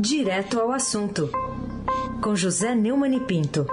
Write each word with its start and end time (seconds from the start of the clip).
Direto 0.00 0.60
ao 0.60 0.70
assunto, 0.70 1.28
com 2.22 2.36
José 2.36 2.72
Neumann 2.72 3.16
e 3.16 3.20
Pinto. 3.20 3.66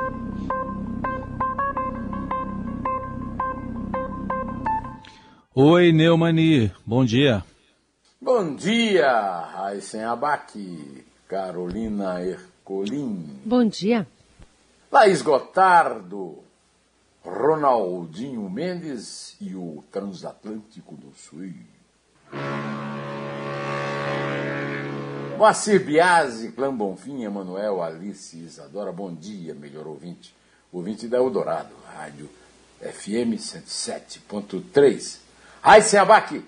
Oi, 5.53 5.91
Neumani, 5.91 6.71
bom 6.83 7.05
dia. 7.05 7.45
Bom 8.19 8.55
dia, 8.55 9.07
Raíssen 9.53 10.03
Abac, 10.03 10.57
Carolina 11.29 12.19
Ercolim. 12.23 13.41
Bom 13.45 13.63
dia. 13.67 14.07
Laís 14.91 15.21
Gotardo, 15.21 16.39
Ronaldinho 17.23 18.49
Mendes 18.49 19.37
e 19.39 19.53
o 19.53 19.83
Transatlântico 19.91 20.95
do 20.95 21.13
Sul. 21.15 21.53
Moacir 25.37 25.83
Biasi, 25.83 26.53
Clã 26.53 26.73
Bonfim, 26.73 27.23
Emanuel, 27.23 27.83
Alice, 27.83 28.37
Isadora, 28.37 28.91
bom 28.91 29.13
dia, 29.13 29.53
melhor 29.53 29.85
ouvinte. 29.85 30.33
Ouvinte 30.71 31.09
da 31.09 31.17
Eldorado, 31.17 31.75
rádio 31.93 32.29
FM 32.79 33.35
107.3. 33.35 35.19
Raíssen 35.61 35.99
Abac, 35.99 36.41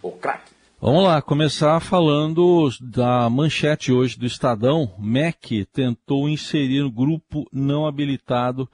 o 0.00 0.12
craque. 0.12 0.52
Vamos 0.80 1.04
lá, 1.04 1.20
começar 1.20 1.80
falando 1.80 2.70
da 2.80 3.28
manchete 3.28 3.90
hoje 3.92 4.16
do 4.16 4.26
Estadão. 4.26 4.92
MEC 4.96 5.64
tentou 5.66 6.28
inserir 6.28 6.84
um 6.84 6.90
grupo 6.90 7.48
não 7.52 7.84
habilitado 7.84 8.68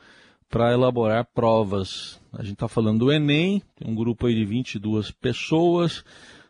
para 0.51 0.73
elaborar 0.73 1.27
provas. 1.35 2.21
A 2.33 2.43
gente 2.43 2.55
está 2.55 2.69
falando 2.69 3.01
do 3.01 3.13
Enem, 3.13 3.63
tem 3.75 3.91
um 3.91 3.95
grupo 3.95 4.27
aí 4.27 4.35
de 4.35 4.45
22 4.45 5.11
pessoas. 5.11 6.05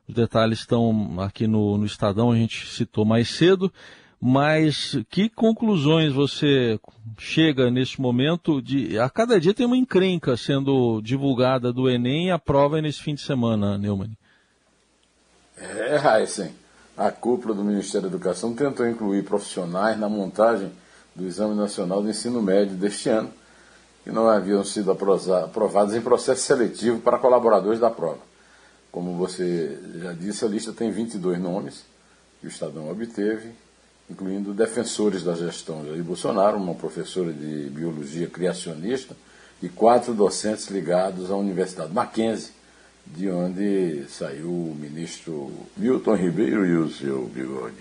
Os 0.08 0.14
detalhes 0.14 0.60
estão 0.60 1.20
aqui 1.20 1.46
no, 1.46 1.76
no 1.78 1.86
Estadão, 1.86 2.30
a 2.30 2.36
gente 2.36 2.66
citou 2.66 3.04
mais 3.04 3.28
cedo. 3.30 3.72
Mas 4.20 4.98
que 5.10 5.28
conclusões 5.28 6.12
você 6.12 6.80
chega 7.18 7.70
nesse 7.70 8.00
momento 8.00 8.62
de. 8.62 8.98
A 8.98 9.10
cada 9.10 9.38
dia 9.38 9.52
tem 9.52 9.66
uma 9.66 9.76
encrenca 9.76 10.36
sendo 10.36 11.02
divulgada 11.02 11.70
do 11.70 11.88
Enem 11.88 12.28
e 12.28 12.30
a 12.30 12.38
prova 12.38 12.78
é 12.78 12.82
nesse 12.82 13.02
fim 13.02 13.14
de 13.14 13.20
semana, 13.20 13.76
Neumann. 13.76 14.16
É, 15.58 16.20
Heisen. 16.20 16.50
A 16.96 17.10
cúpula 17.10 17.54
do 17.54 17.62
Ministério 17.62 18.08
da 18.08 18.16
Educação 18.16 18.54
tentou 18.54 18.88
incluir 18.88 19.22
profissionais 19.22 19.98
na 19.98 20.08
montagem 20.08 20.72
do 21.14 21.26
Exame 21.26 21.54
Nacional 21.54 22.02
do 22.02 22.08
Ensino 22.08 22.40
Médio 22.40 22.74
deste 22.74 23.10
ano, 23.10 23.30
que 24.02 24.10
não 24.10 24.28
haviam 24.28 24.64
sido 24.64 24.90
aprovados 24.90 25.94
em 25.94 26.00
processo 26.00 26.40
seletivo 26.40 27.00
para 27.00 27.18
colaboradores 27.18 27.78
da 27.78 27.90
prova. 27.90 28.25
Como 28.96 29.12
você 29.12 29.78
já 30.00 30.14
disse, 30.14 30.42
a 30.42 30.48
lista 30.48 30.72
tem 30.72 30.90
22 30.90 31.38
nomes 31.38 31.84
que 32.40 32.46
o 32.46 32.48
Estadão 32.48 32.90
obteve, 32.90 33.50
incluindo 34.08 34.54
defensores 34.54 35.22
da 35.22 35.34
gestão 35.34 35.84
Jair 35.84 36.02
Bolsonaro, 36.02 36.56
uma 36.56 36.74
professora 36.74 37.30
de 37.30 37.68
biologia 37.68 38.26
criacionista 38.26 39.14
e 39.62 39.68
quatro 39.68 40.14
docentes 40.14 40.68
ligados 40.68 41.30
à 41.30 41.36
Universidade 41.36 41.92
Mackenzie, 41.92 42.52
de 43.06 43.28
onde 43.28 44.06
saiu 44.08 44.48
o 44.48 44.74
ministro 44.74 45.52
Milton 45.76 46.14
Ribeiro 46.14 46.64
e 46.64 46.78
o 46.78 46.90
seu 46.90 47.26
bigode. 47.26 47.74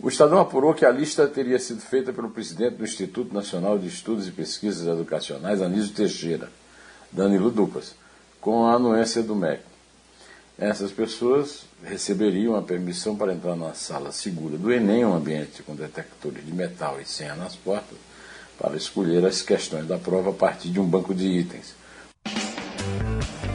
O 0.00 0.08
Estadão 0.08 0.40
apurou 0.40 0.74
que 0.74 0.84
a 0.84 0.90
lista 0.90 1.28
teria 1.28 1.60
sido 1.60 1.80
feita 1.80 2.12
pelo 2.12 2.30
presidente 2.30 2.74
do 2.74 2.82
Instituto 2.82 3.32
Nacional 3.32 3.78
de 3.78 3.86
Estudos 3.86 4.26
e 4.26 4.32
Pesquisas 4.32 4.88
Educacionais, 4.88 5.62
Anísio 5.62 5.94
Teixeira, 5.94 6.50
Danilo 7.12 7.52
Dupas, 7.52 7.99
com 8.40 8.66
a 8.66 8.74
anuência 8.74 9.22
do 9.22 9.34
MEC. 9.34 9.62
Essas 10.58 10.92
pessoas 10.92 11.64
receberiam 11.82 12.54
a 12.54 12.62
permissão 12.62 13.16
para 13.16 13.32
entrar 13.32 13.56
na 13.56 13.72
sala 13.72 14.12
segura 14.12 14.58
do 14.58 14.70
Enem, 14.70 15.04
um 15.04 15.14
ambiente 15.14 15.62
com 15.62 15.74
detectores 15.74 16.44
de 16.44 16.52
metal 16.52 17.00
e 17.00 17.06
senha 17.06 17.34
nas 17.34 17.56
portas, 17.56 17.96
para 18.58 18.76
escolher 18.76 19.24
as 19.24 19.40
questões 19.40 19.86
da 19.86 19.98
prova 19.98 20.30
a 20.30 20.34
partir 20.34 20.68
de 20.68 20.78
um 20.78 20.86
banco 20.86 21.14
de 21.14 21.26
itens. 21.26 21.74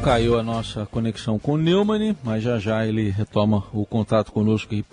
Caiu 0.04 0.40
a 0.40 0.44
nossa 0.44 0.86
conexão 0.86 1.38
com 1.38 1.58
Neumann, 1.58 2.16
mas 2.24 2.44
já 2.44 2.60
já 2.60 2.86
ele 2.86 3.10
retoma 3.10 3.64
o 3.74 3.86
contato 3.86 4.32
conosco 4.32 4.74
aqui, 4.74 4.86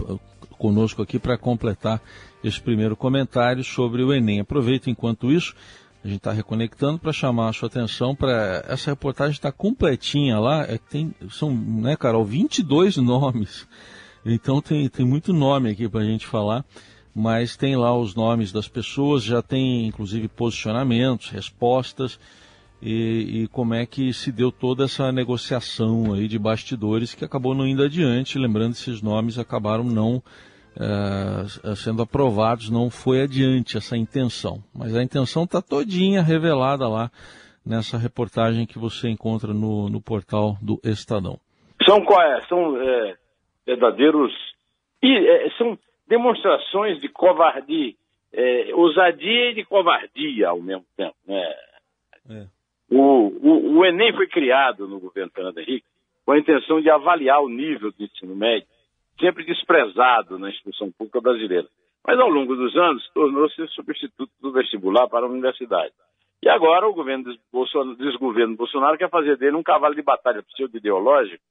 conosco 0.58 1.02
aqui 1.02 1.18
para 1.18 1.36
completar 1.36 2.00
esse 2.44 2.60
primeiro 2.60 2.96
comentário 2.96 3.62
sobre 3.64 4.02
o 4.02 4.12
Enem. 4.12 4.40
Aproveito 4.40 4.88
enquanto 4.88 5.30
isso, 5.30 5.54
a 6.04 6.08
gente 6.08 6.18
está 6.18 6.32
reconectando 6.32 6.98
para 6.98 7.12
chamar 7.12 7.48
a 7.48 7.52
sua 7.52 7.68
atenção 7.68 8.14
para 8.14 8.64
essa 8.66 8.90
reportagem 8.90 9.32
está 9.32 9.52
completinha 9.52 10.38
lá, 10.38 10.62
é, 10.62 10.76
tem, 10.76 11.14
são, 11.30 11.54
né, 11.54 11.96
Carol, 11.96 12.24
22 12.24 12.96
nomes. 12.98 13.68
Então 14.24 14.60
tem, 14.60 14.88
tem 14.88 15.06
muito 15.06 15.32
nome 15.32 15.70
aqui 15.70 15.88
para 15.88 16.00
a 16.00 16.04
gente 16.04 16.26
falar, 16.26 16.64
mas 17.14 17.56
tem 17.56 17.76
lá 17.76 17.96
os 17.96 18.14
nomes 18.14 18.50
das 18.50 18.66
pessoas, 18.66 19.22
já 19.22 19.42
tem 19.42 19.86
inclusive 19.86 20.26
posicionamentos, 20.28 21.30
respostas 21.30 22.18
e, 22.80 23.42
e, 23.42 23.48
como 23.48 23.74
é 23.74 23.86
que 23.86 24.12
se 24.12 24.32
deu 24.32 24.50
toda 24.50 24.84
essa 24.84 25.12
negociação 25.12 26.14
aí 26.14 26.26
de 26.26 26.36
bastidores 26.36 27.14
que 27.14 27.24
acabou 27.24 27.54
não 27.54 27.64
indo 27.64 27.82
adiante. 27.82 28.38
Lembrando, 28.38 28.72
esses 28.72 29.00
nomes 29.00 29.38
acabaram 29.38 29.84
não 29.84 30.20
é, 30.76 31.74
sendo 31.76 32.02
aprovados, 32.02 32.70
não 32.70 32.90
foi 32.90 33.22
adiante 33.22 33.76
essa 33.76 33.96
intenção. 33.96 34.62
Mas 34.74 34.94
a 34.94 35.02
intenção 35.02 35.44
está 35.44 35.60
todinha 35.60 36.22
revelada 36.22 36.88
lá 36.88 37.10
nessa 37.64 37.96
reportagem 37.96 38.66
que 38.66 38.78
você 38.78 39.08
encontra 39.08 39.52
no, 39.52 39.88
no 39.88 40.00
portal 40.00 40.56
do 40.60 40.80
Estadão. 40.84 41.38
São, 41.86 42.04
são 42.48 42.80
é, 42.80 43.16
verdadeiros. 43.66 44.32
E, 45.02 45.14
é, 45.14 45.50
são 45.58 45.78
demonstrações 46.08 47.00
de 47.00 47.08
covardia, 47.08 47.94
é, 48.32 48.74
ousadia 48.74 49.50
e 49.50 49.54
de 49.54 49.64
covardia 49.64 50.48
ao 50.48 50.60
mesmo 50.60 50.84
tempo. 50.96 51.16
Né? 51.26 51.54
É. 52.30 52.46
O, 52.90 52.98
o, 52.98 53.78
o, 53.78 53.84
Enem 53.86 54.12
foi 54.12 54.26
criado 54.26 54.86
no 54.86 55.00
governo 55.00 55.30
Fernando 55.34 55.58
Henrique 55.58 55.86
com 56.24 56.32
a 56.32 56.38
intenção 56.38 56.80
de 56.80 56.90
avaliar 56.90 57.40
o 57.40 57.48
nível 57.48 57.90
do 57.90 58.04
ensino 58.04 58.36
médio, 58.36 58.68
sempre 59.22 59.44
desprezado 59.44 60.36
na 60.38 60.50
instituição 60.50 60.90
pública 60.90 61.20
brasileira. 61.20 61.68
Mas 62.04 62.18
ao 62.18 62.28
longo 62.28 62.56
dos 62.56 62.76
anos 62.76 63.08
tornou-se 63.14 63.68
substituto 63.68 64.32
do 64.40 64.50
vestibular 64.50 65.08
para 65.08 65.24
a 65.24 65.28
universidade. 65.28 65.92
E 66.42 66.48
agora 66.48 66.88
o 66.88 66.94
governo 66.94 67.32
Bolsonaro, 67.52 67.96
desgoverno 67.96 68.56
Bolsonaro 68.56 68.98
quer 68.98 69.08
fazer 69.08 69.36
dele 69.36 69.56
um 69.56 69.62
cavalo 69.62 69.94
de 69.94 70.02
batalha 70.02 70.42
pseudo-ideológico 70.42 71.42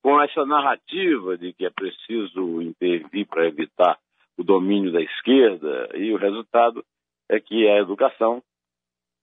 com 0.00 0.22
essa 0.22 0.46
narrativa 0.46 1.36
de 1.36 1.52
que 1.52 1.66
é 1.66 1.70
preciso 1.70 2.62
intervir 2.62 3.26
para 3.26 3.48
evitar 3.48 3.98
o 4.36 4.44
domínio 4.44 4.92
da 4.92 5.02
esquerda, 5.02 5.88
e 5.96 6.12
o 6.12 6.16
resultado 6.16 6.84
é 7.28 7.40
que 7.40 7.68
a 7.68 7.78
educação 7.78 8.40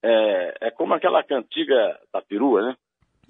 é, 0.03 0.67
é 0.67 0.71
como 0.71 0.93
aquela 0.93 1.23
cantiga 1.23 1.97
da 2.11 2.21
perua, 2.21 2.61
né? 2.61 2.77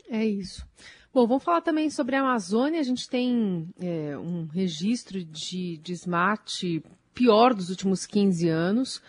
É 0.10 0.26
isso. 0.26 0.66
Bom, 1.14 1.26
vamos 1.26 1.46
falar 1.46 1.62
também 1.62 1.90
sobre 1.90 2.16
a 2.16 2.22
Amazônia. 2.22 2.80
A 2.80 2.84
gente 2.84 3.10
tem 3.10 3.68
é, 3.82 4.18
um 4.18 4.35
registro 4.56 5.24
de 5.24 5.78
desmate 5.84 6.82
pior 7.14 7.54
dos 7.54 7.70
últimos 7.70 8.06
15 8.06 8.48
anos. 8.48 9.04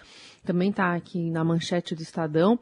Também 0.44 0.70
está 0.70 0.94
aqui 0.94 1.30
na 1.30 1.44
manchete 1.44 1.94
do 1.94 2.02
Estadão. 2.02 2.58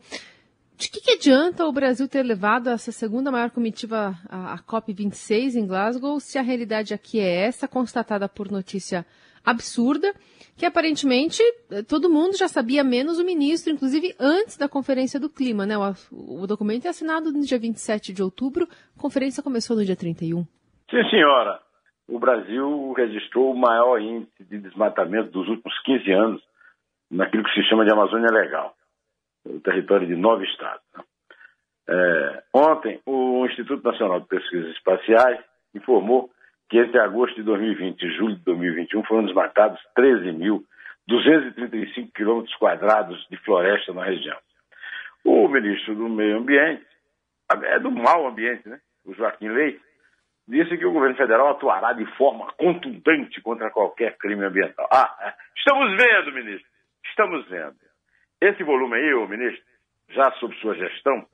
De 0.77 0.91
que, 0.91 1.01
que, 1.01 1.13
adianta 1.13 1.65
o 1.67 1.73
Brasil 1.73 2.09
ter 2.09 2.23
levado 2.23 2.69
essa 2.69 2.91
segunda 2.91 3.31
maior 3.31 3.51
comitiva, 3.51 4.19
a 4.29 4.59
COP26 4.59 5.55
em 5.55 5.67
Glasgow, 5.67 6.19
se 6.19 6.37
a 6.37 6.43
realidade 6.43 6.93
aqui 6.93 7.21
é 7.21 7.47
essa, 7.47 7.69
constatada 7.69 8.29
por 8.29 8.51
notícia 8.51 9.07
absurda, 9.45 10.13
que 10.57 10.67
aparentemente 10.67 11.41
eh, 11.71 11.83
todo 11.83 12.11
mundo 12.11 12.37
já 12.37 12.49
sabia, 12.49 12.83
menos 12.83 13.19
o 13.19 13.25
ministro, 13.25 13.73
inclusive 13.73 14.15
antes 14.19 14.57
da 14.57 14.69
Conferência 14.69 15.21
do 15.21 15.29
Clima, 15.29 15.65
né? 15.65 15.77
O, 15.79 16.43
o 16.43 16.47
documento 16.47 16.87
é 16.87 16.89
assinado 16.89 17.31
no 17.31 17.43
dia 17.43 17.59
27 17.59 18.13
de 18.13 18.23
outubro, 18.23 18.69
a 18.97 19.01
conferência 19.01 19.43
começou 19.43 19.77
no 19.77 19.85
dia 19.85 19.97
31. 19.97 20.43
Sim, 20.91 21.11
senhora. 21.11 21.61
O 22.09 22.19
Brasil 22.19 22.93
registrou 22.93 23.53
o 23.53 23.57
maior 23.57 24.01
índice 24.01 24.45
de 24.45 24.59
desmatamento 24.59 25.31
dos 25.31 25.49
últimos 25.49 25.79
15 25.81 26.13
anos 26.13 26.43
naquilo 27.11 27.45
que 27.45 27.55
se 27.55 27.63
chama 27.69 27.85
de 27.85 27.93
Amazônia 27.93 28.31
Legal, 28.31 28.75
o 29.47 29.61
território 29.61 30.07
de 30.07 30.17
nove 30.17 30.45
estados. 30.45 30.85
Né? 30.95 31.03
É, 31.87 32.43
ontem, 32.53 33.01
o 33.07 33.47
Instituto 33.47 33.85
Nacional 33.85 34.21
de 34.21 34.27
Pesquisas 34.27 34.73
Espaciais 34.73 35.39
informou 35.75 36.31
que 36.69 36.79
entre 36.79 36.99
agosto 36.99 37.37
de 37.37 37.43
2020 37.43 38.03
e 38.03 38.17
julho 38.17 38.37
de 38.37 38.45
2021 38.45 39.05
foram 39.05 39.27
desmatados 39.27 39.79
13.235 39.99 42.11
quilômetros 42.15 42.55
quadrados 42.57 43.27
de 43.31 43.37
floresta 43.39 43.93
na 43.93 44.05
região. 44.05 44.39
O 45.25 45.49
ministro 45.49 45.95
do 45.95 46.09
Meio 46.09 46.39
Ambiente, 46.39 46.87
é 47.65 47.79
do 47.79 47.91
mau 47.91 48.27
ambiente, 48.27 48.67
né? 48.69 48.81
o 49.05 49.13
Joaquim 49.15 49.49
Leite, 49.49 49.81
disse 50.47 50.77
que 50.77 50.87
o 50.87 50.93
governo 50.93 51.17
federal 51.17 51.49
atuará 51.49 51.93
de 51.93 52.07
forma 52.17 52.53
contundente 52.53 53.41
contra 53.41 53.71
qualquer 53.71 54.17
crime 54.19 54.45
ambiental. 54.45 54.87
Ah, 54.93 55.17
é. 55.21 55.33
estamos 55.57 55.97
vendo, 55.97 56.33
ministro, 56.33 56.69
estamos 57.05 57.49
vendo. 57.49 57.77
Esse 58.41 58.63
volume 58.63 58.97
aí, 58.97 59.15
ô 59.15 59.27
ministro, 59.27 59.65
já 60.11 60.31
sob 60.33 60.55
sua 60.57 60.75
gestão, 60.75 61.27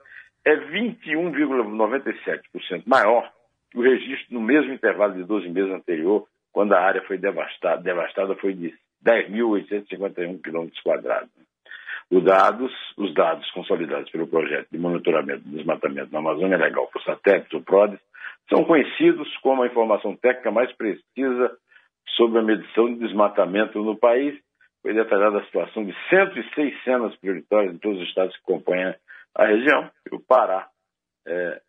é 0.45 0.57
21,97% 0.57 2.85
maior 2.87 3.31
o 3.75 3.83
registro 3.83 4.35
no 4.35 4.41
mesmo 4.41 4.73
intervalo 4.73 5.15
de 5.15 5.25
12 5.25 5.49
meses 5.49 5.71
anterior 5.71 6.27
quando 6.53 6.73
a 6.73 6.81
área 6.81 7.03
foi 7.03 7.19
devastada, 7.19 7.83
devastada 7.83 8.35
foi 8.37 8.55
de 8.55 8.75
10.851 9.05 10.43
quilômetros 10.43 10.81
quadrados. 10.83 11.31
Os 12.11 12.25
dados, 12.25 12.73
os 12.97 13.15
dados 13.15 13.49
consolidados 13.53 14.11
pelo 14.11 14.27
projeto 14.27 14.67
de 14.73 14.79
monitoramento 14.79 15.45
do 15.45 15.57
desmatamento 15.57 16.13
na 16.13 16.19
Amazônia 16.19 16.59
Legal 16.59 16.89
por 16.89 17.01
satélite, 17.03 17.55
o 17.55 17.63
PRODES, 17.63 18.01
são 18.51 18.65
conhecidos 18.65 19.35
como 19.39 19.63
a 19.63 19.67
informação 19.67 20.17
técnica 20.17 20.51
mais 20.51 20.71
precisa 20.73 21.57
sobre 22.17 22.41
a 22.41 22.43
medição 22.43 22.87
de 22.87 22.99
desmatamento 22.99 23.83
no 23.83 23.97
país. 23.97 24.39
Foi 24.83 24.93
detalhada 24.93 25.39
a 25.39 25.45
situação 25.45 25.85
de 25.85 25.95
106 26.09 26.83
cenas 26.83 27.17
prioritárias 27.17 27.75
em 27.75 27.79
todos 27.79 28.01
os 28.01 28.09
estados 28.09 28.37
que 28.37 28.43
compõem 28.43 28.95
a 29.35 29.47
região. 29.47 29.89
E 30.11 30.15
o 30.15 30.21
Pará 30.21 30.69
é, 31.27 31.61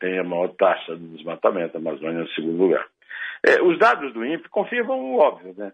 tem 0.00 0.18
a 0.18 0.24
maior 0.24 0.48
taxa 0.48 0.96
de 0.96 1.06
desmatamento, 1.08 1.76
a 1.76 1.80
Amazônia 1.80 2.22
no 2.22 2.28
segundo 2.30 2.58
lugar. 2.58 2.84
É, 3.46 3.62
os 3.62 3.78
dados 3.78 4.12
do 4.12 4.24
INPE 4.24 4.48
confirmam 4.48 4.98
o 4.98 5.18
óbvio, 5.18 5.54
né? 5.56 5.72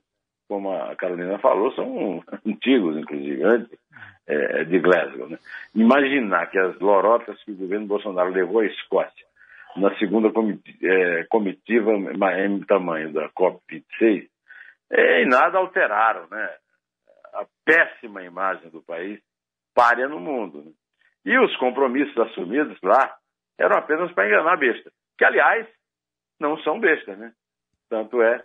Como 0.48 0.72
a 0.72 0.96
Carolina 0.96 1.38
falou, 1.38 1.72
são 1.72 2.22
antigos, 2.44 2.96
inclusive, 2.96 3.42
antes 3.44 3.78
é, 4.26 4.64
de 4.64 4.78
Glasgow. 4.80 5.28
Né? 5.28 5.38
Imaginar 5.74 6.50
que 6.50 6.58
as 6.58 6.76
lorotas 6.80 7.42
que 7.44 7.52
o 7.52 7.56
governo 7.56 7.86
Bolsonaro 7.86 8.30
levou 8.30 8.60
à 8.60 8.66
Escócia 8.66 9.29
na 9.76 9.96
segunda 9.98 10.28
é, 10.82 11.24
comitiva 11.24 11.92
em 11.92 12.60
tamanho 12.64 13.12
da 13.12 13.28
COP26, 13.30 14.28
é, 14.90 15.22
em 15.22 15.28
nada 15.28 15.58
alteraram 15.58 16.26
né? 16.28 16.50
a 17.34 17.46
péssima 17.64 18.22
imagem 18.22 18.68
do 18.70 18.82
país 18.82 19.20
párea 19.74 20.08
no 20.08 20.18
mundo. 20.18 20.62
Né? 20.62 20.72
E 21.24 21.38
os 21.38 21.56
compromissos 21.56 22.16
assumidos 22.18 22.78
lá 22.82 23.16
eram 23.58 23.76
apenas 23.76 24.10
para 24.12 24.26
enganar 24.26 24.54
a 24.54 24.56
besta, 24.56 24.90
que, 25.16 25.24
aliás, 25.24 25.66
não 26.40 26.58
são 26.58 26.80
bestas. 26.80 27.16
Né? 27.18 27.32
Tanto 27.88 28.20
é 28.22 28.42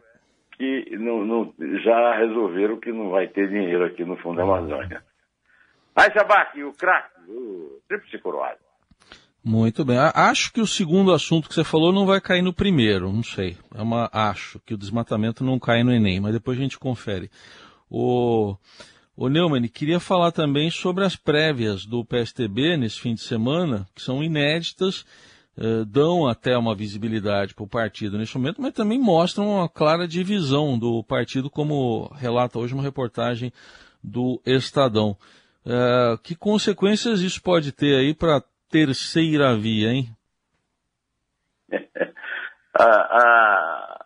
que 0.57 0.98
não, 0.98 1.24
não, 1.25 1.54
já 1.83 2.16
resolveram 2.18 2.80
que 2.80 2.92
não 2.92 3.10
vai 3.10 3.28
ter 3.28 3.50
dinheiro 3.50 3.86
aqui 3.86 4.04
no 4.06 4.18
Fundo 4.18 4.38
da 4.38 4.44
Amazônia. 4.44 5.04
Aí, 5.95 6.12
Sabac, 6.12 6.62
o 6.62 6.74
craque, 6.74 7.21
o 7.30 7.81
tríplice 7.88 8.19
coroado. 8.19 8.64
Muito 9.47 9.86
bem. 9.86 9.95
Acho 10.00 10.51
que 10.51 10.59
o 10.59 10.65
segundo 10.65 11.13
assunto 11.13 11.47
que 11.47 11.53
você 11.53 11.63
falou 11.63 11.94
não 11.94 12.03
vai 12.03 12.19
cair 12.19 12.42
no 12.42 12.51
primeiro, 12.51 13.13
não 13.13 13.21
sei. 13.21 13.56
É 13.75 13.81
uma 13.83 14.09
acho 14.12 14.59
que 14.65 14.74
o 14.74 14.77
desmatamento 14.77 15.44
não 15.44 15.59
cai 15.59 15.83
no 15.83 15.94
Enem, 15.94 16.19
mas 16.19 16.33
depois 16.33 16.57
a 16.57 16.62
gente 16.62 16.80
confere. 16.80 17.30
O, 17.88 18.56
o 19.15 19.30
Neumann, 19.30 19.68
queria 19.68 20.00
falar 20.00 20.31
também 20.31 20.71
sobre 20.71 21.06
as 21.06 21.15
prévias 21.15 21.86
do 21.86 22.03
PSTB 22.03 22.75
nesse 22.75 23.00
fim 23.00 23.13
de 23.13 23.21
semana, 23.21 23.88
que 23.94 24.01
são 24.01 24.24
inéditas 24.24 25.06
eh, 25.56 25.86
dão 25.88 26.27
até 26.27 26.57
uma 26.57 26.74
visibilidade 26.74 27.53
para 27.53 27.65
o 27.65 27.68
partido 27.68 28.18
neste 28.18 28.36
momento, 28.39 28.59
mas 28.59 28.74
também 28.74 29.00
mostram 29.00 29.57
uma 29.57 29.69
clara 29.69 30.07
divisão 30.07 30.75
do 30.75 31.03
partido, 31.03 31.51
como 31.51 32.12
relata 32.15 32.57
hoje 32.57 32.74
uma 32.74 32.81
reportagem 32.81 33.53
do 34.03 34.42
Estadão. 34.44 35.15
Eh, 35.63 36.18
que 36.24 36.36
consequências 36.36 37.21
isso 37.21 37.39
pode 37.44 37.71
ter 37.71 37.95
aí 37.95 38.12
para 38.12 38.44
terceira 38.69 39.56
via, 39.56 39.89
hein? 39.89 40.06
a, 42.73 42.85
a, 42.85 44.06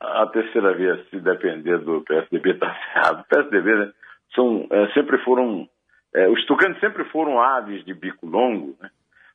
a, 0.00 0.26
terceira 0.28 0.74
via, 0.74 1.04
se 1.10 1.20
depender 1.20 1.78
do 1.78 2.02
PSDB, 2.02 2.52
está 2.52 2.74
certo. 2.92 3.20
O 3.20 3.24
PSDB 3.24 3.74
né, 3.74 3.92
são, 4.34 4.66
é, 4.70 4.92
sempre 4.92 5.18
foram. 5.24 5.68
É, 6.14 6.28
os 6.28 6.44
tucanos 6.46 6.78
sempre 6.80 7.04
foram 7.06 7.40
aves 7.40 7.84
de 7.84 7.94
bico 7.94 8.26
longo, 8.26 8.76
né? 8.80 8.90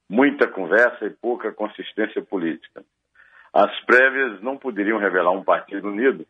muita 0.08 0.48
conversa 0.48 1.06
e 1.06 1.10
pouca 1.10 1.52
consistência 1.52 2.22
política. 2.22 2.84
As 3.54 3.80
prévias 3.86 4.42
não 4.42 4.58
poderiam 4.58 5.00
revelar 5.00 5.32
um 5.32 5.44
partido 5.44 5.88
unido 5.88 6.26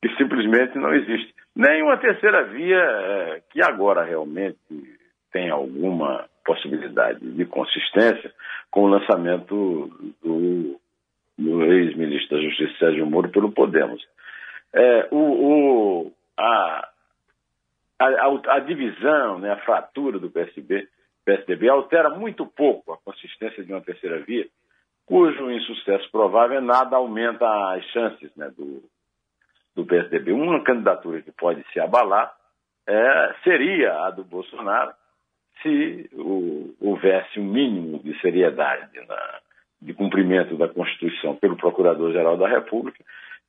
que 0.00 0.14
simplesmente 0.16 0.78
não 0.78 0.94
existe. 0.94 1.34
Nem 1.54 1.82
uma 1.82 1.96
terceira 1.96 2.44
via 2.44 2.76
é, 2.76 3.42
que 3.50 3.62
agora 3.62 4.04
realmente 4.04 4.58
tem 5.34 5.50
alguma 5.50 6.26
possibilidade 6.44 7.18
de 7.18 7.44
consistência 7.44 8.32
com 8.70 8.84
o 8.84 8.88
lançamento 8.88 9.90
do, 10.22 10.80
do 11.36 11.64
ex-ministro 11.64 12.36
da 12.36 12.42
Justiça 12.44 12.78
Sérgio 12.78 13.04
Moro 13.04 13.28
pelo 13.30 13.50
Podemos. 13.50 14.00
É, 14.72 15.08
o, 15.10 15.16
o, 15.18 16.12
a, 16.38 16.88
a, 17.98 18.54
a, 18.54 18.58
divisão, 18.60 19.40
né, 19.40 19.50
a 19.50 19.64
fratura 19.64 20.20
do 20.20 20.30
PSB 20.30 20.88
PSDB 21.24 21.68
altera 21.68 22.10
muito 22.10 22.46
pouco 22.46 22.92
a 22.92 22.98
consistência 22.98 23.64
de 23.64 23.72
uma 23.72 23.80
terceira 23.80 24.20
via, 24.20 24.46
cujo 25.06 25.50
insucesso 25.50 26.08
provável 26.12 26.60
nada 26.60 26.96
aumenta 26.96 27.46
as 27.72 27.82
chances 27.86 28.30
né, 28.36 28.52
do, 28.56 28.84
do 29.74 29.86
PSDB. 29.86 30.32
Uma 30.32 30.62
candidatura 30.62 31.22
que 31.22 31.32
pode 31.32 31.64
se 31.72 31.80
abalar 31.80 32.32
é, 32.86 33.34
seria 33.42 34.04
a 34.04 34.10
do 34.10 34.22
Bolsonaro, 34.22 34.92
se 35.64 36.10
o, 36.12 36.74
houvesse 36.80 37.40
um 37.40 37.44
mínimo 37.44 37.98
de 37.98 38.16
seriedade 38.20 39.00
na, 39.08 39.40
de 39.80 39.94
cumprimento 39.94 40.56
da 40.56 40.68
Constituição 40.68 41.34
pelo 41.34 41.56
Procurador-Geral 41.56 42.36
da 42.36 42.46
República 42.46 43.02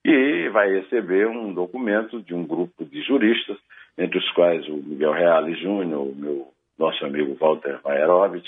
e 0.04 0.50
vai 0.50 0.70
receber 0.72 1.28
um 1.28 1.54
documento 1.54 2.22
de 2.22 2.34
um 2.34 2.46
grupo 2.46 2.86
de 2.86 3.02
juristas, 3.02 3.58
entre 3.98 4.18
os 4.18 4.32
quais 4.32 4.68
o 4.68 4.78
Miguel 4.78 5.12
Reale 5.12 5.56
Júnior, 5.56 6.02
o 6.02 6.16
meu 6.16 6.48
nosso 6.78 7.06
amigo 7.06 7.36
Walter 7.36 7.80
Maierovitch, 7.84 8.48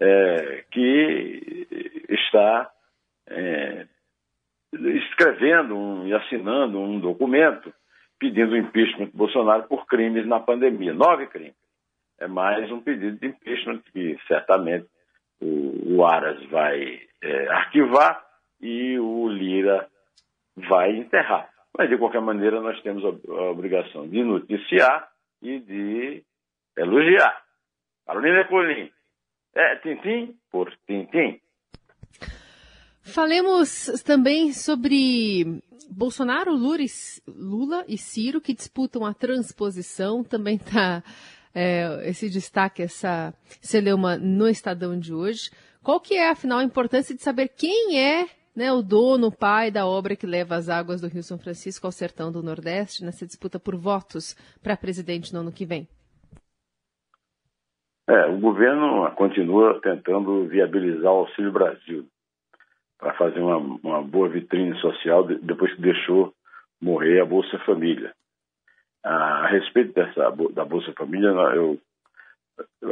é, 0.00 0.64
que 0.70 1.66
está 2.08 2.70
é, 3.28 3.86
escrevendo 4.72 5.76
um, 5.76 6.06
e 6.06 6.14
assinando 6.14 6.80
um 6.80 6.98
documento 6.98 7.72
pedindo 8.18 8.52
o 8.52 8.56
impeachment 8.56 9.06
de 9.06 9.16
Bolsonaro 9.16 9.64
por 9.64 9.86
crimes 9.86 10.26
na 10.26 10.38
pandemia. 10.38 10.94
Nove 10.94 11.26
crimes. 11.26 11.61
É 12.22 12.28
mais 12.28 12.70
um 12.70 12.80
pedido 12.80 13.18
de 13.18 13.26
impeachment 13.26 13.82
que 13.92 14.16
certamente 14.28 14.86
o, 15.40 15.96
o 15.96 16.06
Aras 16.06 16.40
vai 16.50 17.00
é, 17.20 17.48
arquivar 17.48 18.24
e 18.60 18.96
o 18.96 19.28
Lira 19.28 19.88
vai 20.56 20.96
enterrar. 20.96 21.50
Mas, 21.76 21.90
de 21.90 21.98
qualquer 21.98 22.20
maneira, 22.20 22.60
nós 22.60 22.80
temos 22.82 23.04
a, 23.04 23.32
obrigação 23.50 24.08
de 24.08 24.22
noticiar 24.22 25.08
e 25.42 25.58
de 25.58 26.22
elogiar. 26.78 27.42
Carolina 28.06 28.44
Colim. 28.44 28.88
É 29.52 29.76
tintim 29.78 30.36
por 30.48 30.72
tintim. 30.86 31.40
Falemos 33.02 34.00
também 34.06 34.52
sobre 34.52 35.60
Bolsonaro, 35.90 36.52
Lula 36.54 37.84
e 37.88 37.98
Ciro 37.98 38.40
que 38.40 38.54
disputam 38.54 39.04
a 39.04 39.12
transposição. 39.12 40.22
Também 40.22 40.54
está 40.54 41.02
é, 41.54 42.08
esse 42.08 42.28
destaque, 42.30 42.82
essa 42.82 43.34
celeuma 43.60 44.16
no 44.16 44.48
Estadão 44.48 44.98
de 44.98 45.12
hoje. 45.12 45.50
Qual 45.82 46.00
que 46.00 46.14
é, 46.14 46.30
afinal, 46.30 46.58
a 46.58 46.64
importância 46.64 47.14
de 47.14 47.22
saber 47.22 47.48
quem 47.48 47.98
é 47.98 48.26
né, 48.54 48.72
o 48.72 48.82
dono, 48.82 49.28
o 49.28 49.36
pai 49.36 49.70
da 49.70 49.86
obra 49.86 50.14
que 50.14 50.26
leva 50.26 50.54
as 50.54 50.68
águas 50.68 51.00
do 51.00 51.08
Rio 51.08 51.22
São 51.22 51.38
Francisco 51.38 51.86
ao 51.86 51.92
sertão 51.92 52.30
do 52.30 52.42
Nordeste 52.42 53.04
nessa 53.04 53.26
disputa 53.26 53.58
por 53.58 53.74
votos 53.76 54.36
para 54.62 54.76
presidente 54.76 55.32
no 55.32 55.40
ano 55.40 55.52
que 55.52 55.64
vem? 55.64 55.88
É, 58.08 58.26
o 58.26 58.38
governo 58.38 59.10
continua 59.12 59.80
tentando 59.80 60.46
viabilizar 60.46 61.12
o 61.12 61.20
Auxílio 61.20 61.52
Brasil 61.52 62.06
para 62.98 63.14
fazer 63.14 63.40
uma, 63.40 63.56
uma, 63.56 64.02
boa 64.02 64.28
vitrine 64.28 64.76
social 64.80 65.24
depois 65.24 65.74
que 65.74 65.80
deixou 65.80 66.32
morrer 66.80 67.20
a 67.20 67.24
Bolsa 67.24 67.58
Família. 67.60 68.12
A 69.04 69.46
respeito 69.48 69.92
dessa, 69.92 70.30
da 70.52 70.64
Bolsa 70.64 70.92
Família, 70.96 71.28
eu 71.28 71.78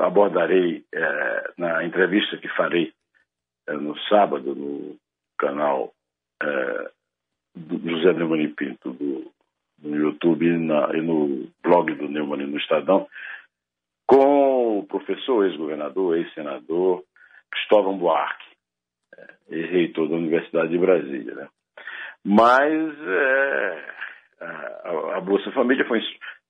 abordarei 0.03 0.85
é, 0.93 1.53
na 1.57 1.85
entrevista 1.85 2.37
que 2.37 2.49
farei 2.49 2.93
é, 3.69 3.73
no 3.75 3.97
sábado 4.09 4.55
no 4.55 4.97
canal 5.39 5.93
é, 6.43 6.91
do 7.55 7.79
José 7.91 8.13
Neumann 8.13 8.53
Pinto 8.55 8.93
do, 8.93 9.31
no 9.83 9.97
YouTube 9.97 10.47
e, 10.47 10.57
na, 10.57 10.97
e 10.97 11.01
no 11.01 11.49
blog 11.63 11.95
do 11.95 12.09
Neumann 12.09 12.47
no 12.47 12.59
Estadão, 12.59 13.07
com 14.07 14.81
o 14.81 14.87
professor, 14.87 15.47
ex-governador, 15.47 16.17
ex-senador 16.17 17.05
Cristóvão 17.51 17.97
Buarque, 17.97 18.47
é, 19.17 19.35
ex-reitor 19.51 20.09
da 20.09 20.17
Universidade 20.17 20.71
de 20.71 20.79
Brasília. 20.79 21.35
Né? 21.35 21.49
Mas 22.25 22.73
é, 22.73 23.95
a, 24.41 25.21
Bolsa 25.21 25.51
Família 25.53 25.87
foi 25.87 26.01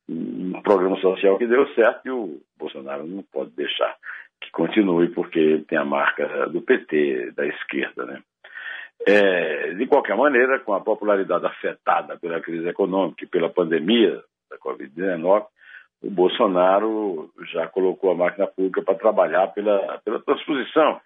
um 0.09 0.61
programa 0.62 0.97
social 1.00 1.38
que 1.38 1.47
deu 1.47 1.66
certo 1.75 2.06
e 2.06 2.11
o 2.11 2.40
Bolsonaro 2.59 3.06
não 3.06 3.23
pode 3.32 3.50
deixar 3.50 3.97
que 4.40 4.50
continue 4.50 5.09
porque 5.11 5.38
ele 5.38 5.64
tem 5.64 5.78
a 5.78 5.85
marca 5.85 6.49
do 6.49 6.62
PT, 6.62 7.32
da 7.32 7.47
esquerda. 7.47 8.06
Né? 8.06 8.23
É, 9.06 9.75
de 9.75 9.87
qualquer 9.87 10.16
maneira, 10.16 10.59
com 10.61 10.73
a 10.73 10.80
popularidade 10.80 11.44
afetada 11.47 12.18
pela 12.18 12.40
crise 12.40 12.66
econômica 12.66 13.25
e 13.25 13.28
pela 13.28 13.50
pandemia 13.50 14.23
da 14.50 14.59
Covid-19, 14.59 15.47
o 16.02 16.11
Bolsonaro 16.11 17.30
já 17.52 17.66
colocou 17.68 18.11
a 18.11 18.14
máquina 18.14 18.47
pública 18.47 18.82
para 18.82 18.94
trabalhar 18.94 19.49
pela, 19.49 19.99
pela 19.99 20.20
transposição. 20.20 21.00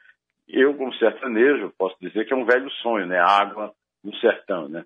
Eu, 0.49 0.75
como 0.75 0.95
sertanejo, 0.95 1.73
posso 1.77 1.97
dizer 2.01 2.25
que 2.27 2.33
é 2.33 2.37
um 2.37 2.45
velho 2.45 2.71
sonho, 2.83 3.07
né? 3.07 3.19
Água 3.19 3.73
no 4.05 4.15
sertão, 4.17 4.69
né? 4.69 4.85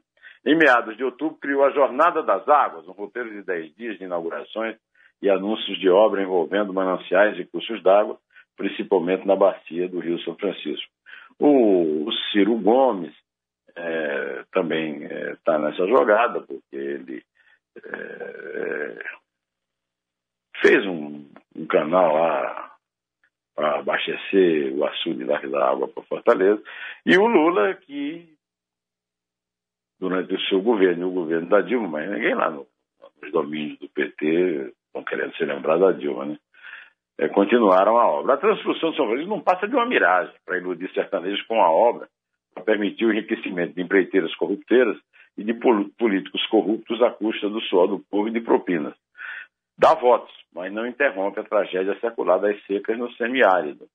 Em 0.49 0.57
meados 0.57 0.97
de 0.97 1.05
outubro, 1.05 1.37
criou 1.37 1.63
a 1.63 1.71
Jornada 1.73 2.23
das 2.23 2.49
Águas, 2.49 2.89
um 2.89 2.93
roteiro 2.93 3.29
de 3.29 3.43
10 3.43 3.75
dias 3.77 3.99
de 3.99 4.05
inaugurações 4.05 4.77
e 5.21 5.29
anúncios 5.29 5.79
de 5.79 5.91
obra 5.91 6.23
envolvendo 6.23 6.73
mananciais 6.73 7.39
e 7.39 7.45
cursos 7.45 7.83
d'água, 7.83 8.19
principalmente 8.57 9.27
na 9.27 9.37
bacia 9.37 9.87
do 9.87 9.99
Rio 9.99 10.19
São 10.21 10.35
Francisco. 10.37 10.91
O, 11.39 12.11
Ciro 12.33 12.57
Gomes 12.57 13.15
é, 13.77 14.45
também 14.51 15.05
está 15.35 15.57
é, 15.57 15.59
nessa 15.59 15.87
jogada, 15.87 16.41
porque 16.41 16.75
ele 16.75 17.23
é, 17.85 18.99
fez 20.63 20.87
um, 20.87 21.27
um, 21.57 21.67
canal 21.67 22.15
lá 22.15 22.73
para 23.55 23.81
abastecer 23.81 24.73
o 24.75 24.83
açude 24.87 25.27
da, 25.27 25.39
da 25.41 25.69
água 25.69 25.89
para 25.89 26.03
Fortaleza, 26.05 26.63
e 27.05 27.19
o 27.19 27.27
Lula, 27.27 27.75
que 27.75 28.38
durante 29.99 30.35
o 30.35 30.41
seu 30.43 30.61
governo, 30.61 31.09
o 31.09 31.13
governo 31.13 31.49
da 31.49 31.61
Dilma, 31.61 31.89
mas 31.89 32.11
ninguém 32.11 32.35
lá 32.35 32.51
no, 32.51 32.67
nos 33.23 33.33
domínios 33.33 33.79
do 33.79 33.89
PT 33.89 34.73
estão 34.87 35.05
querendo 35.05 35.37
ser 35.37 35.47
lembrados 35.47 35.83
da 35.83 35.93
Dilma, 35.93 36.27
né? 36.27 36.39
É, 37.21 37.29
continuaram 37.29 37.99
a 37.99 38.07
obra. 38.07 38.35
A 38.35 38.39
transcrição 38.39 38.91
de 38.91 38.97
São 38.97 39.07
Francisco 39.07 39.31
não 39.31 39.41
passa 39.41 39.67
de 39.67 39.75
uma 39.75 39.87
miragem 39.87 40.33
para 40.47 40.57
iludir 40.57 40.89
sertanejos 40.93 41.43
com 41.47 41.61
a 41.61 41.69
obra, 41.69 42.09
para 42.55 42.63
permitir 42.63 43.07
o 43.07 43.13
enriquecimento 43.13 43.75
de 43.75 43.83
empreiteiras 43.83 44.33
corrupteiras 44.37 44.97
e 45.37 45.43
de 45.43 45.53
políticos 45.55 46.47
corruptos 46.47 47.03
à 47.03 47.11
custa 47.11 47.49
do 47.49 47.61
suor 47.63 47.89
do 47.89 47.99
povo 48.11 48.29
e 48.29 48.33
de 48.33 48.41
propinas. 48.41 48.95
Dá 49.77 49.95
votos, 49.95 50.33
mas 50.55 50.73
não 50.73 50.87
interrompe 50.87 51.41
a 51.41 51.45
tragédia 51.45 51.99
secular 52.01 52.41
das 52.41 52.61
secas 52.67 52.97
no 52.97 53.13
semiárido. 53.13 53.87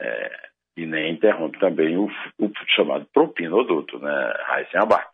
É, 0.00 0.48
e 0.76 0.86
nem 0.86 1.12
interrompe 1.12 1.58
também 1.58 1.96
o, 1.96 2.06
o 2.38 2.50
chamado 2.74 3.06
propinoduto, 3.12 3.98
né, 3.98 4.32
Raíssen 4.46 4.80
Abac. 4.80 5.13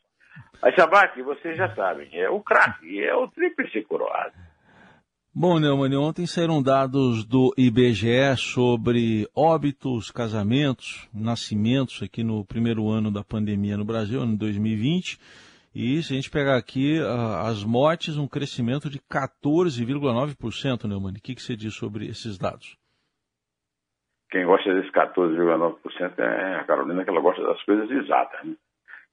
Raíssen 0.63 0.85
Abac, 0.85 1.23
vocês 1.23 1.57
já 1.57 1.75
sabem, 1.75 2.09
é 2.13 2.29
o 2.29 2.41
craque, 2.41 3.03
é 3.03 3.15
o 3.15 3.29
tríplice 3.29 3.83
coroado. 3.83 4.35
Bom, 5.33 5.61
Neumann, 5.61 5.97
ontem 5.97 6.27
saíram 6.27 6.61
dados 6.61 7.25
do 7.25 7.55
IBGE 7.57 8.37
sobre 8.37 9.29
óbitos, 9.35 10.11
casamentos, 10.11 11.09
nascimentos 11.15 12.03
aqui 12.03 12.25
no 12.25 12.45
primeiro 12.45 12.89
ano 12.89 13.13
da 13.13 13.23
pandemia 13.23 13.77
no 13.77 13.85
Brasil, 13.85 14.21
ano 14.21 14.37
2020. 14.37 15.19
E 15.73 16.03
se 16.03 16.13
a 16.13 16.17
gente 16.17 16.29
pegar 16.29 16.57
aqui 16.57 16.99
as 17.47 17.63
mortes, 17.63 18.19
um 18.19 18.27
crescimento 18.27 18.91
de 18.91 18.99
14,9%, 18.99 20.89
Neumann. 20.89 21.13
O 21.13 21.23
que, 21.23 21.37
que 21.37 21.43
você 21.43 21.55
diz 21.55 21.75
sobre 21.75 22.07
esses 22.07 22.37
dados? 22.37 22.77
Quem 24.31 24.45
gosta 24.45 24.75
desses 24.75 24.91
14,9% 24.91 26.19
é 26.19 26.57
a 26.57 26.65
Carolina, 26.65 27.05
que 27.05 27.11
ela 27.11 27.21
gosta 27.21 27.43
das 27.43 27.63
coisas 27.63 27.89
exatas. 27.89 28.45
Né? 28.45 28.57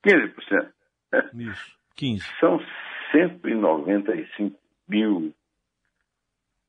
15%. 0.03 0.76
Isso, 1.33 1.77
15%. 1.97 2.39
São 2.39 2.59
195 3.11 4.59
mil 4.87 5.33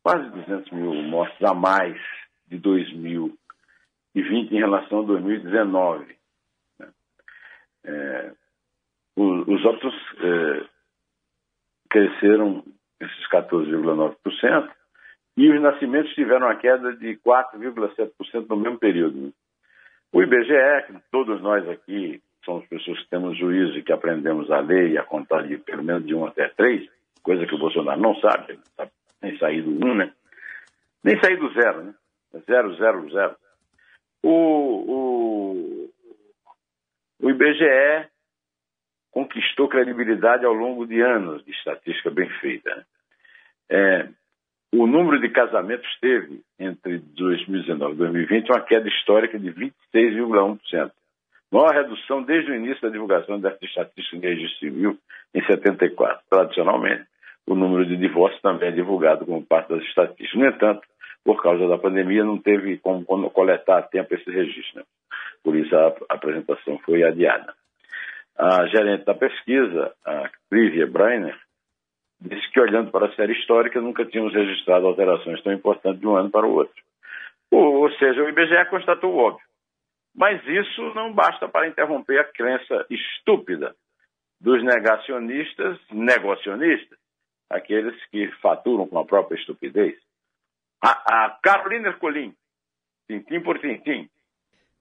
quase 0.03 0.31
200 0.31 0.71
mil 0.73 0.95
mortes 1.03 1.43
a 1.43 1.53
mais 1.53 2.01
de 2.47 2.57
2020 2.59 4.53
em 4.53 4.59
relação 4.59 5.01
a 5.01 5.07
2019. 5.07 6.17
Né? 6.79 6.89
É, 7.85 8.33
os 9.17 9.65
óbitos 9.67 9.95
é, 10.21 10.67
cresceram 11.91 12.65
esses 13.01 13.29
14,9% 13.31 14.71
e 15.37 15.51
os 15.51 15.61
nascimentos 15.61 16.15
tiveram 16.15 16.47
uma 16.47 16.57
queda 16.57 16.97
de 16.97 17.17
4,7% 17.19 18.49
no 18.49 18.57
mesmo 18.57 18.79
período. 18.79 19.33
O 20.13 20.23
IBGE, 20.23 20.87
que 20.87 20.95
todos 21.11 21.41
nós 21.43 21.69
aqui 21.69 22.23
somos 22.49 22.67
pessoas 22.67 22.99
que 23.01 23.11
temos 23.11 23.37
juízo 23.37 23.77
e 23.77 23.83
que 23.83 23.93
aprendemos 23.93 24.51
a 24.51 24.61
ler 24.61 24.91
e 24.91 24.97
a 24.97 25.03
contar 25.03 25.47
de 25.47 25.59
pelo 25.59 25.85
menos 25.85 26.07
de 26.07 26.15
1 26.15 26.25
até 26.25 26.49
3, 26.49 26.89
coisa 27.23 27.47
que 27.47 27.55
o 27.55 27.59
Bolsonaro 27.59 28.01
não 28.01 28.19
sabe, 28.21 28.59
sabe 28.75 28.91
nem 29.21 29.37
sair 29.37 29.61
do 29.61 29.87
1, 29.87 29.95
né? 29.95 30.13
Nem 31.05 31.21
sair 31.21 31.37
do 31.37 31.53
zero, 31.53 31.83
né? 31.85 31.95
Zero, 32.47 32.75
zero, 32.77 33.11
zero. 33.11 33.37
O, 34.23 34.31
o, 34.89 35.91
o 37.21 37.31
IBGE 37.31 38.09
conquistou 39.11 39.69
credibilidade 39.69 40.47
ao 40.47 40.55
longo 40.55 40.87
de 40.87 41.01
anos 41.03 41.45
de 41.45 41.51
estatística 41.51 42.11
bem 42.11 42.31
feita. 42.41 42.75
Né? 42.75 42.85
É, 43.71 44.09
o 44.73 44.87
número 44.87 45.21
de 45.21 45.29
casamentos 45.29 45.89
teve, 46.01 46.43
entre 46.59 46.99
2019 46.99 47.93
e 47.93 47.99
2020, 47.99 48.51
uma 48.51 48.61
queda 48.61 48.89
histórica 48.89 49.39
de 49.39 49.53
26,1%. 49.53 50.93
Maior 51.51 51.73
redução 51.73 52.23
desde 52.23 52.51
o 52.51 52.55
início 52.55 52.83
da 52.83 52.91
divulgação 52.91 53.41
dessa 53.41 53.59
estatística 53.63 54.19
de 54.19 54.27
registro 54.27 54.59
civil, 54.59 54.99
em 55.35 55.45
74. 55.47 56.23
Tradicionalmente, 56.29 57.05
o 57.47 57.55
número 57.55 57.87
de 57.87 57.97
divórcios 57.97 58.43
também 58.43 58.69
é 58.69 58.73
divulgado 58.73 59.25
como 59.25 59.45
parte 59.45 59.71
das 59.71 59.83
estatísticas. 59.85 60.35
No 60.35 60.47
entanto, 60.47 60.83
por 61.25 61.43
causa 61.43 61.67
da 61.67 61.79
pandemia, 61.79 62.25
não 62.25 62.39
teve 62.39 62.79
como 62.79 63.31
coletar 63.31 63.79
a 63.79 63.83
tempo 63.83 64.15
esse 64.15 64.31
registro. 64.31 64.81
Né? 64.81 64.83
Por 65.43 65.57
isso 65.57 65.75
a 65.75 65.95
apresentação 66.11 66.79
foi 66.85 67.03
adiada. 67.03 67.55
A 68.37 68.67
gerente 68.67 69.05
da 69.05 69.15
pesquisa, 69.15 69.93
a 70.05 70.31
Clivia 70.51 70.87
Breiner, 70.87 71.37
disse 72.21 72.51
que 72.53 72.61
olhando 72.61 72.91
para 72.91 73.07
a 73.07 73.15
série 73.15 73.33
histórica 73.33 73.81
nunca 73.81 74.05
tínhamos 74.05 74.35
registrado 74.35 74.87
alterações 74.87 75.43
tão 75.43 75.53
importantes 75.53 76.01
de 76.01 76.07
um 76.07 76.17
ano 76.17 76.31
para 76.31 76.47
o 76.47 76.53
outro. 76.53 76.83
Ou, 77.51 77.91
seja, 77.93 78.23
o 78.23 78.29
IBGE 78.29 78.67
constatou 78.69 79.15
o 79.15 79.19
óbvio. 79.19 79.48
Mas 80.19 80.45
isso 80.49 80.83
não 80.95 81.13
basta 81.13 81.49
para 81.49 81.69
interromper 81.69 82.19
a 82.19 82.25
crença 82.25 82.85
estúpida 82.91 83.77
dos 84.41 84.61
negacionistas, 84.65 85.79
negacionistas, 85.93 86.99
aqueles 87.49 87.95
que 88.07 88.27
faturam 88.43 88.89
com 88.89 88.99
a 88.99 89.05
própria 89.05 89.39
estupidez. 89.39 89.97
A, 90.83 91.27
a 91.27 91.39
Carolina 91.41 91.91
Ercolim, 91.91 92.35
tintim 93.07 93.41
por 93.41 93.61
tintim. 93.61 94.11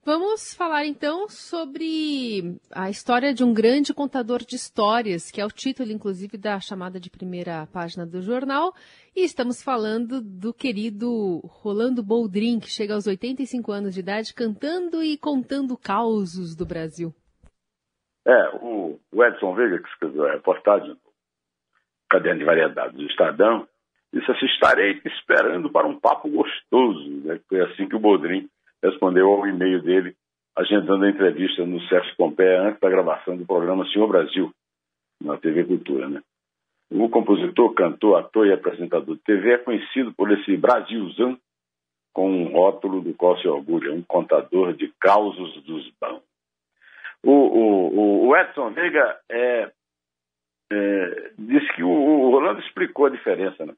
Vamos 0.04 0.54
falar 0.54 0.86
então 0.86 1.28
sobre 1.28 2.56
a 2.74 2.88
história 2.88 3.34
de 3.34 3.44
um 3.44 3.52
grande 3.52 3.92
contador 3.92 4.38
de 4.38 4.56
histórias, 4.56 5.30
que 5.30 5.40
é 5.40 5.44
o 5.44 5.50
título, 5.50 5.90
inclusive, 5.90 6.38
da 6.38 6.58
chamada 6.60 6.98
de 6.98 7.10
primeira 7.10 7.66
página 7.72 8.06
do 8.06 8.22
jornal. 8.22 8.72
E 9.14 9.24
estamos 9.24 9.62
falando 9.62 10.20
do 10.22 10.54
querido 10.54 11.40
Rolando 11.44 12.02
Boldrin, 12.02 12.58
que 12.58 12.70
chega 12.70 12.94
aos 12.94 13.06
85 13.06 13.70
anos 13.70 13.94
de 13.94 14.00
idade, 14.00 14.32
cantando 14.32 15.02
e 15.02 15.18
contando 15.18 15.76
causos 15.76 16.56
do 16.56 16.64
Brasil. 16.64 17.12
É, 18.26 18.48
o, 18.62 18.98
Edson 19.24 19.54
Veiga, 19.54 19.78
que 19.78 19.88
escreveu 19.88 20.26
a 20.26 20.32
reportagem 20.32 20.96
caderno 22.08 22.38
de 22.38 22.44
variedades 22.46 22.96
do 22.96 23.04
Estadão, 23.04 23.68
disse 24.12 24.30
assim, 24.30 24.46
estarei 24.46 25.02
esperando 25.04 25.70
para 25.70 25.86
um 25.86 26.00
papo 26.00 26.30
gostoso. 26.30 27.10
Né? 27.24 27.40
Foi 27.48 27.60
assim 27.60 27.86
que 27.86 27.96
o 27.96 28.00
Bodrim 28.00 28.48
respondeu 28.82 29.30
ao 29.32 29.46
e-mail 29.46 29.82
dele, 29.82 30.14
agendando 30.56 31.04
a 31.04 31.10
entrevista 31.10 31.64
no 31.64 31.80
Sérgio 31.88 32.14
Pompé 32.16 32.56
antes 32.58 32.80
da 32.80 32.90
gravação 32.90 33.36
do 33.36 33.46
programa 33.46 33.86
Senhor 33.90 34.08
Brasil, 34.08 34.50
na 35.22 35.36
TV 35.36 35.64
Cultura. 35.64 36.08
Né? 36.08 36.20
O 36.90 37.08
compositor, 37.08 37.74
cantor, 37.74 38.18
ator 38.18 38.46
e 38.46 38.52
apresentador 38.52 39.16
de 39.16 39.22
TV 39.22 39.52
é 39.52 39.58
conhecido 39.58 40.12
por 40.14 40.30
esse 40.30 40.56
Brasilzão 40.56 41.38
com 42.12 42.30
um 42.30 42.52
rótulo 42.52 43.00
do 43.00 43.14
qual 43.14 43.38
se 43.38 43.46
orgulha, 43.46 43.92
um 43.92 44.02
contador 44.02 44.72
de 44.72 44.92
causos 45.00 45.62
dos 45.62 45.90
bãos. 46.00 46.22
O, 47.22 47.32
o, 47.32 48.28
o 48.28 48.36
Edson 48.36 48.70
Veiga 48.70 49.18
é 49.30 49.70
é, 50.70 51.30
disse 51.38 51.72
que 51.74 51.82
o, 51.82 51.88
o, 51.88 52.30
Rolando 52.30 52.60
explicou 52.60 53.06
a 53.06 53.10
diferença. 53.10 53.64
Né? 53.64 53.74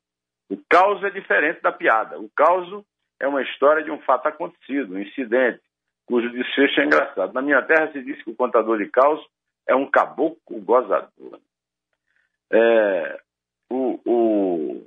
O 0.50 0.56
caos 0.68 1.02
é 1.04 1.10
diferente 1.10 1.60
da 1.62 1.72
piada. 1.72 2.18
O 2.18 2.28
caos 2.36 2.84
é 3.20 3.28
uma 3.28 3.42
história 3.42 3.84
de 3.84 3.90
um 3.90 4.00
fato 4.00 4.26
acontecido, 4.26 4.94
um 4.94 4.98
incidente, 4.98 5.60
cujo 6.06 6.30
desfecho 6.30 6.80
é 6.80 6.84
engraçado. 6.86 7.32
Na 7.34 7.42
minha 7.42 7.62
terra 7.62 7.92
se 7.92 8.02
diz 8.02 8.20
que 8.22 8.30
o 8.30 8.34
contador 8.34 8.78
de 8.78 8.88
caos 8.88 9.24
é 9.68 9.76
um 9.76 9.88
caboclo 9.88 10.60
gozador. 10.60 11.38
É, 12.50 13.20
o, 13.70 14.00
o, 14.04 14.86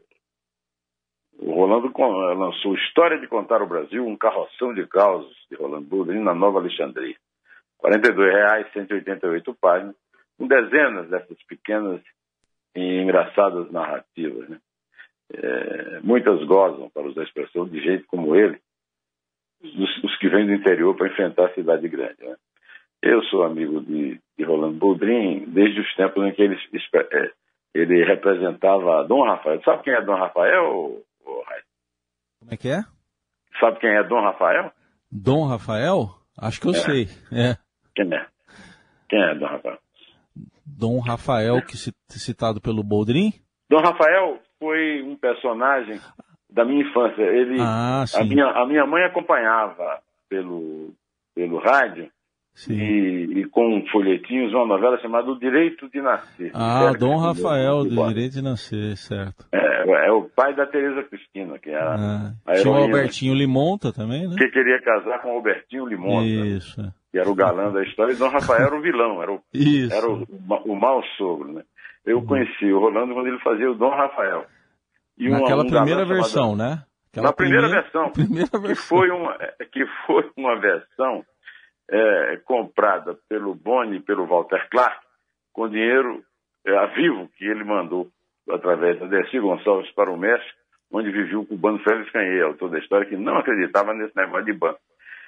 o, 1.39 1.53
Rolando 1.53 1.93
lançou 2.37 2.75
História 2.75 3.17
de 3.19 3.27
Contar 3.27 3.61
o 3.61 3.67
Brasil, 3.67 4.05
um 4.05 4.17
carroção 4.17 4.73
de 4.73 4.85
causos 4.87 5.33
de 5.49 5.55
Rolando 5.55 5.87
Boldrin 5.87 6.19
na 6.19 6.33
Nova 6.33 6.59
Alexandria. 6.59 7.15
R$ 7.81 7.91
42,00, 7.91 8.73
188 8.73 9.53
páginas 9.55 9.95
com 10.37 10.47
dezenas 10.47 11.09
dessas 11.09 11.41
pequenas 11.43 12.01
e 12.75 13.01
engraçadas 13.01 13.71
narrativas. 13.71 14.49
Né? 14.49 14.59
É, 15.35 15.99
muitas 16.01 16.43
gozam, 16.45 16.89
para 16.89 17.03
usar 17.03 17.21
a 17.21 17.25
expressão, 17.25 17.67
de 17.67 17.81
jeito 17.81 18.05
como 18.07 18.35
ele, 18.35 18.59
os, 19.63 20.03
os 20.03 20.17
que 20.17 20.29
vêm 20.29 20.45
do 20.45 20.53
interior 20.53 20.95
para 20.95 21.07
enfrentar 21.07 21.47
a 21.47 21.53
cidade 21.53 21.87
grande. 21.87 22.23
Né? 22.23 22.35
Eu 23.01 23.21
sou 23.23 23.43
amigo 23.43 23.81
de, 23.81 24.19
de 24.37 24.43
Rolando 24.43 24.77
Boldrin 24.77 25.45
desde 25.47 25.79
os 25.79 25.95
tempos 25.95 26.23
em 26.25 26.33
que 26.33 26.41
ele, 26.41 26.55
é, 26.55 27.31
ele 27.73 28.03
representava 28.05 29.03
Dom 29.05 29.23
Rafael. 29.23 29.61
Sabe 29.63 29.83
quem 29.83 29.93
é 29.93 30.01
Dom 30.01 30.15
Rafael, 30.15 31.01
Como 31.23 32.51
é 32.51 32.57
que 32.57 32.69
é? 32.69 32.81
Sabe 33.59 33.79
quem 33.79 33.89
é 33.89 34.03
Dom 34.03 34.21
Rafael? 34.21 34.71
Dom 35.11 35.45
Rafael? 35.45 36.09
Acho 36.37 36.61
que 36.61 36.67
eu 36.67 36.71
é. 36.71 36.75
sei. 36.75 37.07
É. 37.31 37.57
Quem 37.95 38.13
é? 38.13 38.25
Quem 39.09 39.21
é 39.21 39.35
Dom 39.35 39.47
Rafael? 39.47 39.77
Dom 40.65 40.99
Rafael, 40.99 41.61
que 41.61 41.77
citado 41.77 42.59
pelo 42.59 42.83
Boldrin? 42.83 43.31
Dom 43.69 43.79
Rafael 43.79 44.39
foi 44.63 45.03
um 45.03 45.17
personagem 45.17 45.99
da 46.49 46.63
minha 46.63 46.83
infância. 46.83 47.21
Ele, 47.21 47.59
ah, 47.59 48.05
a, 48.15 48.23
minha, 48.23 48.45
a 48.45 48.65
minha 48.65 48.85
mãe 48.85 49.03
acompanhava 49.03 49.99
pelo, 50.29 50.93
pelo 51.35 51.59
rádio 51.59 52.09
e, 52.69 53.39
e, 53.39 53.45
com 53.45 53.83
folhetinhos 53.91 54.53
uma 54.53 54.65
novela 54.65 54.97
chamada 54.99 55.29
O 55.29 55.37
Direito 55.37 55.89
de 55.89 56.01
Nascer. 56.01 56.51
Ah, 56.53 56.93
Dom 56.97 57.17
Rafael, 57.17 57.83
do 57.83 58.07
Direito 58.07 58.35
de 58.35 58.41
Nascer, 58.41 58.95
certo. 58.95 59.45
É, 59.51 60.07
é 60.07 60.11
o 60.11 60.29
pai 60.29 60.55
da 60.55 60.65
Tereza 60.65 61.03
Cristina, 61.03 61.59
que 61.59 61.69
era 61.69 61.95
ah, 61.95 62.33
a 62.45 62.53
Tinha 62.53 62.71
o 62.71 62.77
Albertinho 62.77 63.33
Limonta 63.33 63.91
também, 63.91 64.29
né? 64.29 64.35
Que 64.37 64.47
queria 64.47 64.81
casar 64.81 65.21
com 65.21 65.33
o 65.33 65.35
Albertinho 65.35 65.85
Limonta. 65.85 66.25
Isso. 66.25 66.93
Que 67.11 67.19
era 67.19 67.29
o 67.29 67.35
galã 67.35 67.69
da 67.71 67.83
história, 67.83 68.13
e 68.13 68.15
Dom 68.15 68.29
Rafael 68.29 68.67
era 68.67 68.75
o 68.75 68.81
vilão, 68.81 69.21
era 69.21 69.33
o, 69.33 69.41
Isso. 69.53 69.93
Era 69.93 70.09
o, 70.09 70.25
o 70.65 70.75
mau 70.75 71.03
sogro, 71.17 71.51
né? 71.51 71.63
Eu 72.05 72.17
uhum. 72.17 72.25
conheci 72.25 72.65
o 72.71 72.79
Rolando 72.79 73.13
quando 73.13 73.27
ele 73.27 73.39
fazia 73.39 73.71
o 73.71 73.75
Dom 73.75 73.89
Rafael. 73.89 74.45
E 75.17 75.29
Naquela 75.29 75.63
um 75.63 75.67
primeira 75.67 76.05
versão, 76.05 76.57
chamado... 76.57 76.57
né? 76.57 76.83
Aquela 77.11 77.27
Na 77.27 77.33
primeira, 77.33 77.67
primeira, 77.67 77.81
versão, 77.83 78.11
primeira 78.13 78.59
versão. 78.59 78.69
Que 78.69 78.75
foi 78.75 79.09
uma, 79.11 79.37
que 79.71 79.85
foi 80.05 80.31
uma 80.35 80.59
versão 80.59 81.25
é, 81.89 82.37
comprada 82.45 83.17
pelo 83.29 83.53
Boni 83.53 83.97
e 83.97 84.01
pelo 84.01 84.25
Walter 84.25 84.67
Clark, 84.69 85.05
com 85.53 85.69
dinheiro 85.69 86.23
é, 86.65 86.75
a 86.75 86.87
vivo 86.87 87.29
que 87.37 87.45
ele 87.45 87.63
mandou 87.63 88.09
através 88.49 88.99
da 88.99 89.05
Dercy 89.05 89.39
Gonçalves 89.39 89.91
para 89.91 90.11
o 90.11 90.17
México, 90.17 90.57
onde 90.91 91.11
vivia 91.11 91.39
o 91.39 91.45
cubano 91.45 91.79
Félix 91.79 92.11
Canhê, 92.11 92.41
autor 92.41 92.69
da 92.69 92.79
história, 92.79 93.07
que 93.07 93.15
não 93.15 93.37
acreditava 93.37 93.93
nesse 93.93 94.15
negócio 94.15 94.45
de 94.45 94.53
banco. 94.53 94.79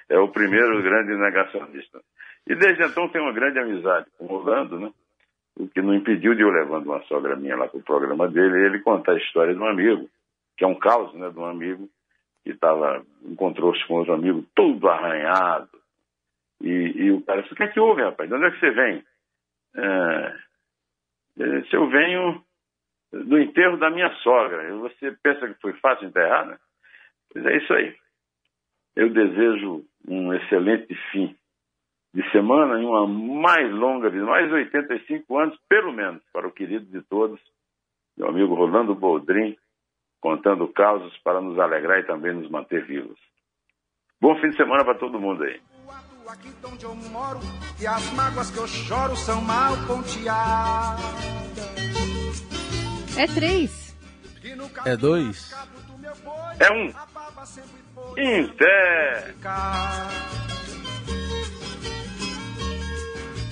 É 0.08 0.18
o 0.18 0.28
primeiro 0.28 0.82
grande 0.82 1.16
negacionista. 1.16 2.00
E 2.46 2.54
desde 2.54 2.84
então 2.84 3.08
tem 3.08 3.20
uma 3.20 3.32
grande 3.32 3.58
amizade 3.58 4.06
com 4.16 4.26
o 4.26 4.34
Orlando, 4.34 4.78
né? 4.78 4.90
O 5.58 5.68
que 5.68 5.80
não 5.80 5.94
impediu 5.94 6.34
de 6.34 6.42
eu 6.42 6.50
levando 6.50 6.86
uma 6.86 7.02
sogra 7.04 7.36
minha 7.36 7.56
lá 7.56 7.66
para 7.68 7.78
o 7.78 7.82
programa 7.82 8.28
dele, 8.28 8.66
ele 8.66 8.80
contar 8.80 9.12
a 9.12 9.18
história 9.18 9.54
de 9.54 9.60
um 9.60 9.66
amigo, 9.66 10.08
que 10.56 10.64
é 10.64 10.66
um 10.66 10.78
caos, 10.78 11.12
né, 11.14 11.30
de 11.30 11.38
um 11.38 11.46
amigo 11.46 11.88
que 12.44 12.54
tava, 12.54 13.04
encontrou-se 13.24 13.84
com 13.86 13.94
outro 13.94 14.14
amigo 14.14 14.44
todo 14.54 14.88
arranhado, 14.88 15.68
e, 16.60 16.68
e 16.68 17.10
o 17.10 17.22
cara 17.22 17.42
disse, 17.42 17.52
o 17.52 17.56
que 17.56 17.62
é 17.64 17.68
que 17.68 17.80
houve, 17.80 18.02
rapaz? 18.02 18.28
De 18.28 18.34
onde 18.34 18.46
é 18.46 18.50
que 18.50 18.60
você 18.60 18.70
vem? 18.70 19.04
É, 19.76 20.36
se 21.68 21.74
eu 21.74 21.88
venho 21.88 22.42
do 23.12 23.38
enterro 23.38 23.76
da 23.76 23.90
minha 23.90 24.10
sogra, 24.16 24.74
você 24.76 25.12
pensa 25.22 25.48
que 25.48 25.60
foi 25.60 25.72
fácil 25.74 26.08
enterrar, 26.08 26.46
né? 26.46 26.58
Pois 27.32 27.44
é 27.46 27.56
isso 27.58 27.72
aí. 27.74 27.94
Eu 28.94 29.10
desejo 29.10 29.84
um 30.08 30.32
excelente 30.32 30.94
fim 31.10 31.36
de 32.16 32.30
semana 32.30 32.80
e 32.80 32.84
uma 32.86 33.06
mais 33.06 33.70
longa 33.70 34.08
vida, 34.08 34.24
mais 34.24 34.50
85 34.50 35.38
anos, 35.38 35.54
pelo 35.68 35.92
menos, 35.92 36.22
para 36.32 36.48
o 36.48 36.50
querido 36.50 36.86
de 36.86 37.02
todos, 37.02 37.38
meu 38.16 38.30
amigo 38.30 38.54
Rolando 38.54 38.94
Boldrin, 38.94 39.54
contando 40.18 40.66
causas 40.68 41.14
para 41.18 41.42
nos 41.42 41.58
alegrar 41.58 42.00
e 42.00 42.06
também 42.06 42.32
nos 42.32 42.50
manter 42.50 42.86
vivos. 42.86 43.18
Bom 44.18 44.34
fim 44.40 44.48
de 44.48 44.56
semana 44.56 44.82
para 44.82 44.94
todo 44.94 45.20
mundo 45.20 45.44
aí. 45.44 45.60
Aqui 46.26 46.48
onde 46.64 46.84
eu 46.86 46.94
moro, 47.12 47.38
e 47.78 47.86
as 47.86 48.12
mágoas 48.14 48.50
que 48.50 48.58
eu 48.58 48.66
choro 48.66 49.14
são 49.14 49.42
mal 49.42 49.74
ponteadas. 49.86 51.04
É 53.18 53.26
três. 53.26 53.94
É 54.86 54.96
dois. 54.96 55.54
É 56.58 56.72
um. 56.72 56.86
Inter. 58.16 59.34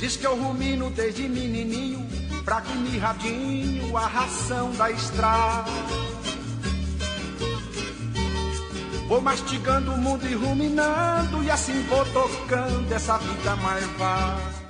Diz 0.05 0.19
que 0.19 0.27
eu 0.27 0.37
rumino 0.37 0.91
desde 0.91 1.27
menininho, 1.27 2.07
fraco 2.45 2.69
e 2.71 2.77
mirradinho, 2.77 3.97
a 3.97 4.07
ração 4.07 4.71
da 4.73 4.91
estrada. 4.91 5.71
Vou 9.09 9.23
mastigando 9.23 9.95
o 9.95 9.97
mundo 9.97 10.29
e 10.29 10.35
ruminando, 10.35 11.43
e 11.43 11.51
assim 11.51 11.81
vou 11.85 12.05
tocando 12.13 12.93
essa 12.93 13.17
vida 13.17 13.57
marvada. 13.57 14.64